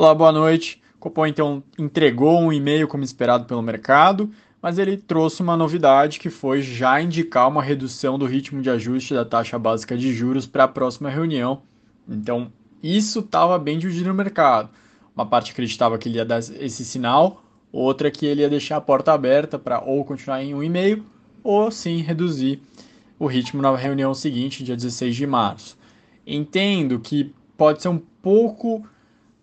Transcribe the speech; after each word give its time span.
Olá, 0.00 0.14
boa 0.14 0.30
noite. 0.30 0.80
Copom 1.00 1.26
então 1.26 1.60
entregou 1.76 2.38
um 2.38 2.52
e-mail 2.52 2.86
como 2.86 3.02
esperado 3.02 3.46
pelo 3.46 3.60
mercado, 3.60 4.30
mas 4.62 4.78
ele 4.78 4.96
trouxe 4.96 5.42
uma 5.42 5.56
novidade 5.56 6.20
que 6.20 6.30
foi 6.30 6.62
já 6.62 7.02
indicar 7.02 7.48
uma 7.48 7.60
redução 7.60 8.16
do 8.16 8.24
ritmo 8.24 8.62
de 8.62 8.70
ajuste 8.70 9.12
da 9.12 9.24
taxa 9.24 9.58
básica 9.58 9.96
de 9.96 10.14
juros 10.14 10.46
para 10.46 10.62
a 10.62 10.68
próxima 10.68 11.10
reunião. 11.10 11.62
Então, 12.08 12.52
isso 12.80 13.18
estava 13.18 13.58
bem 13.58 13.76
dividido 13.76 14.10
no 14.10 14.14
mercado. 14.14 14.70
Uma 15.16 15.26
parte 15.26 15.50
acreditava 15.50 15.98
que 15.98 16.08
ele 16.08 16.18
ia 16.18 16.24
dar 16.24 16.38
esse 16.38 16.84
sinal, 16.84 17.42
outra 17.72 18.08
que 18.08 18.24
ele 18.24 18.42
ia 18.42 18.48
deixar 18.48 18.76
a 18.76 18.80
porta 18.80 19.12
aberta 19.12 19.58
para 19.58 19.80
ou 19.80 20.04
continuar 20.04 20.40
em 20.44 20.54
um 20.54 20.62
e-mail 20.62 21.04
ou 21.42 21.72
sim 21.72 22.02
reduzir 22.02 22.62
o 23.18 23.26
ritmo 23.26 23.60
na 23.60 23.74
reunião 23.74 24.14
seguinte, 24.14 24.62
dia 24.62 24.76
16 24.76 25.16
de 25.16 25.26
março. 25.26 25.76
Entendo 26.24 27.00
que 27.00 27.34
pode 27.56 27.82
ser 27.82 27.88
um 27.88 27.98
pouco 27.98 28.86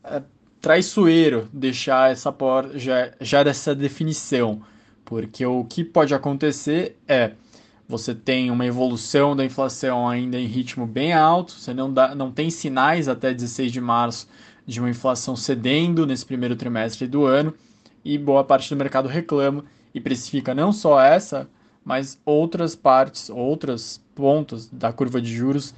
é, 0.01 0.21
traiçoeiro 0.65 1.47
deixar 1.53 2.11
essa 2.11 2.31
porta 2.31 2.79
já, 2.79 3.11
já 3.21 3.43
dessa 3.43 3.75
definição, 3.75 4.63
porque 5.05 5.45
o 5.45 5.63
que 5.63 5.83
pode 5.83 6.11
acontecer 6.11 6.97
é 7.07 7.33
você 7.87 8.15
tem 8.15 8.49
uma 8.49 8.65
evolução 8.65 9.35
da 9.35 9.45
inflação 9.45 10.09
ainda 10.09 10.39
em 10.39 10.47
ritmo 10.47 10.87
bem 10.87 11.13
alto, 11.13 11.51
você 11.51 11.71
não, 11.71 11.93
dá, 11.93 12.15
não 12.15 12.31
tem 12.31 12.49
sinais 12.49 13.07
até 13.07 13.31
16 13.31 13.71
de 13.71 13.79
março 13.79 14.27
de 14.65 14.79
uma 14.79 14.89
inflação 14.89 15.35
cedendo 15.35 16.03
nesse 16.03 16.25
primeiro 16.25 16.55
trimestre 16.55 17.05
do 17.05 17.25
ano, 17.25 17.53
e 18.03 18.17
boa 18.17 18.43
parte 18.43 18.67
do 18.67 18.75
mercado 18.75 19.07
reclama 19.07 19.63
e 19.93 20.01
precifica 20.01 20.55
não 20.55 20.73
só 20.73 20.99
essa, 20.99 21.47
mas 21.83 22.19
outras 22.25 22.75
partes, 22.75 23.29
outros 23.29 24.01
pontos 24.15 24.67
da 24.67 24.91
curva 24.91 25.21
de 25.21 25.31
juros 25.31 25.75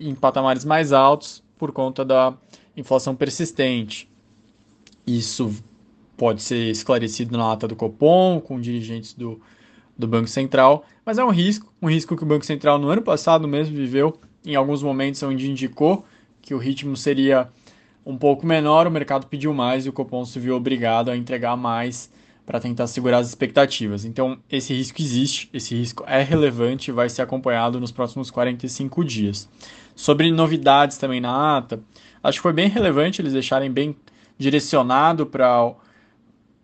em 0.00 0.16
patamares 0.16 0.64
mais 0.64 0.92
altos 0.92 1.44
por 1.56 1.70
conta 1.70 2.04
da 2.04 2.34
inflação 2.76 3.14
persistente. 3.14 4.15
Isso 5.06 5.54
pode 6.16 6.42
ser 6.42 6.70
esclarecido 6.70 7.36
na 7.36 7.52
ata 7.52 7.68
do 7.68 7.76
Copom, 7.76 8.40
com 8.40 8.60
dirigentes 8.60 9.12
do, 9.12 9.40
do 9.96 10.08
Banco 10.08 10.28
Central, 10.28 10.84
mas 11.04 11.18
é 11.18 11.24
um 11.24 11.30
risco, 11.30 11.72
um 11.80 11.88
risco 11.88 12.16
que 12.16 12.22
o 12.22 12.26
Banco 12.26 12.44
Central 12.44 12.78
no 12.78 12.88
ano 12.88 13.02
passado 13.02 13.46
mesmo 13.46 13.76
viveu, 13.76 14.18
em 14.44 14.54
alguns 14.54 14.82
momentos 14.82 15.22
onde 15.22 15.50
indicou 15.50 16.04
que 16.40 16.54
o 16.54 16.58
ritmo 16.58 16.96
seria 16.96 17.48
um 18.04 18.16
pouco 18.16 18.46
menor, 18.46 18.86
o 18.86 18.90
mercado 18.90 19.26
pediu 19.26 19.52
mais 19.52 19.84
e 19.84 19.88
o 19.88 19.92
Copom 19.92 20.24
se 20.24 20.38
viu 20.38 20.54
obrigado 20.54 21.10
a 21.10 21.16
entregar 21.16 21.56
mais 21.56 22.08
para 22.46 22.60
tentar 22.60 22.86
segurar 22.86 23.18
as 23.18 23.28
expectativas. 23.28 24.04
Então, 24.04 24.38
esse 24.48 24.72
risco 24.72 25.02
existe, 25.02 25.50
esse 25.52 25.74
risco 25.74 26.04
é 26.06 26.22
relevante 26.22 26.90
e 26.90 26.94
vai 26.94 27.08
ser 27.08 27.22
acompanhado 27.22 27.80
nos 27.80 27.90
próximos 27.90 28.30
45 28.30 29.04
dias. 29.04 29.48
Sobre 29.96 30.30
novidades 30.30 30.96
também 30.96 31.20
na 31.20 31.58
ata, 31.58 31.80
acho 32.22 32.38
que 32.38 32.42
foi 32.42 32.52
bem 32.52 32.68
relevante 32.68 33.20
eles 33.20 33.32
deixarem 33.32 33.70
bem 33.72 33.96
direcionado 34.38 35.26
para 35.26 35.72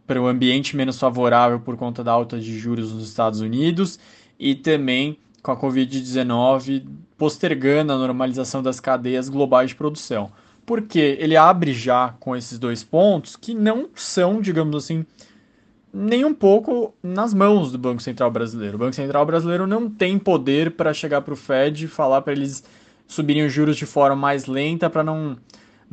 para 0.06 0.20
o 0.20 0.27
ambiente 0.27 0.77
menos 0.77 0.98
favorável 0.98 1.61
por 1.61 1.77
conta 1.77 2.03
da 2.03 2.12
alta 2.12 2.39
de 2.39 2.59
juros 2.59 2.92
nos 2.92 3.09
Estados 3.09 3.41
Unidos 3.41 3.98
e 4.39 4.55
também 4.55 5.17
com 5.42 5.53
a 5.53 5.56
Covid-19 5.56 6.84
postergando 7.17 7.93
a 7.93 7.98
normalização 7.98 8.62
das 8.62 8.81
cadeias 8.81 9.28
globais 9.28 9.70
de 9.70 9.77
produção. 9.77 10.31
Porque 10.67 11.17
ele 11.19 11.37
abre 11.37 11.73
já 11.73 12.15
com 12.20 12.37
esses 12.37 12.59
dois 12.59 12.84
pontos 12.84 13.37
que 13.37 13.55
não 13.55 13.89
são, 13.95 14.41
digamos 14.41 14.77
assim, 14.77 15.06
nem 15.93 16.25
um 16.25 16.34
pouco 16.34 16.95
nas 17.03 17.33
mãos 17.34 17.73
do 17.73 17.78
Banco 17.78 18.03
Central 18.03 18.31
Brasileiro. 18.31 18.77
O 18.77 18.78
Banco 18.78 18.95
Central 18.95 19.27
Brasileiro 19.27 19.67
não 19.67 19.91
tem 19.91 20.19
poder 20.19 20.73
para 20.73 20.95
chegar 20.95 21.23
para 21.23 21.34
o 21.34 21.37
Fed 21.37 21.84
e 21.84 21.89
falar 21.89 22.23
para 22.23 22.33
eles 22.33 22.65
subirem 23.06 23.45
os 23.45 23.53
juros 23.53 23.77
de 23.77 23.87
forma 23.87 24.17
mais 24.17 24.47
lenta 24.47 24.89
para 24.89 25.05
não 25.05 25.37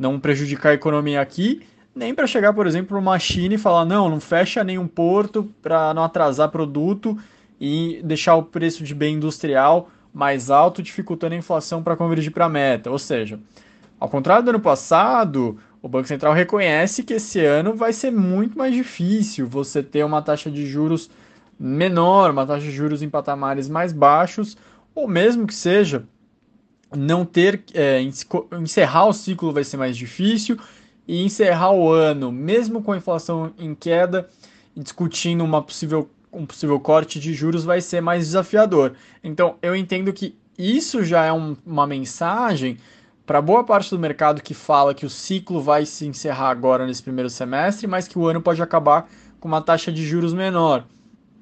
não 0.00 0.18
prejudicar 0.18 0.70
a 0.70 0.74
economia 0.74 1.20
aqui, 1.20 1.60
nem 1.94 2.14
para 2.14 2.26
chegar, 2.26 2.54
por 2.54 2.66
exemplo, 2.66 2.98
uma 2.98 3.18
China 3.18 3.54
e 3.54 3.58
falar: 3.58 3.84
não, 3.84 4.08
não 4.08 4.18
fecha 4.18 4.64
nenhum 4.64 4.88
porto 4.88 5.52
para 5.60 5.92
não 5.92 6.02
atrasar 6.02 6.48
produto 6.48 7.18
e 7.60 8.00
deixar 8.02 8.34
o 8.36 8.42
preço 8.42 8.82
de 8.82 8.94
bem 8.94 9.16
industrial 9.16 9.90
mais 10.12 10.50
alto, 10.50 10.82
dificultando 10.82 11.34
a 11.34 11.38
inflação 11.38 11.82
para 11.82 11.96
convergir 11.96 12.32
para 12.32 12.46
a 12.46 12.48
meta. 12.48 12.90
Ou 12.90 12.98
seja, 12.98 13.38
ao 13.98 14.08
contrário 14.08 14.42
do 14.42 14.50
ano 14.50 14.60
passado, 14.60 15.58
o 15.82 15.88
Banco 15.88 16.08
Central 16.08 16.32
reconhece 16.32 17.02
que 17.02 17.14
esse 17.14 17.44
ano 17.44 17.74
vai 17.74 17.92
ser 17.92 18.10
muito 18.10 18.56
mais 18.56 18.74
difícil 18.74 19.46
você 19.46 19.82
ter 19.82 20.02
uma 20.02 20.22
taxa 20.22 20.50
de 20.50 20.66
juros 20.66 21.10
menor, 21.58 22.30
uma 22.30 22.46
taxa 22.46 22.62
de 22.62 22.72
juros 22.72 23.02
em 23.02 23.10
patamares 23.10 23.68
mais 23.68 23.92
baixos, 23.92 24.56
ou 24.94 25.06
mesmo 25.06 25.46
que 25.46 25.54
seja 25.54 26.04
não 26.96 27.24
ter 27.24 27.62
é, 27.74 28.02
encerrar 28.60 29.06
o 29.06 29.12
ciclo 29.12 29.52
vai 29.52 29.64
ser 29.64 29.76
mais 29.76 29.96
difícil 29.96 30.58
e 31.06 31.24
encerrar 31.24 31.72
o 31.72 31.90
ano, 31.90 32.30
mesmo 32.30 32.82
com 32.82 32.92
a 32.92 32.96
inflação 32.96 33.52
em 33.58 33.74
queda, 33.74 34.28
discutindo 34.76 35.44
uma 35.44 35.62
possível, 35.62 36.08
um 36.32 36.46
possível 36.46 36.78
corte 36.78 37.18
de 37.18 37.34
juros 37.34 37.64
vai 37.64 37.80
ser 37.80 38.00
mais 38.00 38.26
desafiador. 38.26 38.94
Então, 39.22 39.56
eu 39.62 39.74
entendo 39.74 40.12
que 40.12 40.36
isso 40.58 41.04
já 41.04 41.24
é 41.24 41.32
um, 41.32 41.56
uma 41.64 41.86
mensagem 41.86 42.78
para 43.24 43.40
boa 43.40 43.64
parte 43.64 43.90
do 43.90 43.98
mercado 43.98 44.42
que 44.42 44.54
fala 44.54 44.94
que 44.94 45.06
o 45.06 45.10
ciclo 45.10 45.60
vai 45.60 45.86
se 45.86 46.06
encerrar 46.06 46.50
agora 46.50 46.86
nesse 46.86 47.02
primeiro 47.02 47.30
semestre, 47.30 47.86
mas 47.86 48.08
que 48.08 48.18
o 48.18 48.26
ano 48.26 48.42
pode 48.42 48.60
acabar 48.60 49.08
com 49.38 49.48
uma 49.48 49.62
taxa 49.62 49.90
de 49.90 50.04
juros 50.04 50.32
menor. 50.32 50.84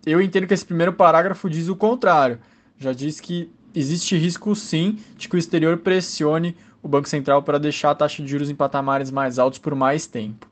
Eu 0.06 0.20
entendo 0.20 0.46
que 0.46 0.54
esse 0.54 0.64
primeiro 0.64 0.92
parágrafo 0.92 1.48
diz 1.50 1.68
o 1.68 1.76
contrário. 1.76 2.38
Já 2.78 2.92
diz 2.92 3.20
que 3.20 3.50
existe 3.78 4.16
risco 4.16 4.54
sim 4.54 4.98
de 5.16 5.28
que 5.28 5.36
o 5.36 5.38
exterior 5.38 5.78
pressione 5.78 6.56
o 6.82 6.88
Banco 6.88 7.08
Central 7.08 7.42
para 7.42 7.58
deixar 7.58 7.90
a 7.90 7.94
taxa 7.94 8.22
de 8.22 8.28
juros 8.30 8.50
em 8.50 8.54
patamares 8.54 9.10
mais 9.10 9.38
altos 9.38 9.58
por 9.58 9.74
mais 9.74 10.06
tempo. 10.06 10.46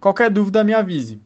Qualquer 0.00 0.30
dúvida, 0.30 0.62
me 0.62 0.74
avise. 0.74 1.20